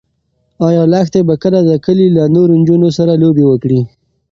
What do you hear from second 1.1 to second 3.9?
به کله د کلي له نورو نجونو سره لوبې وکړي؟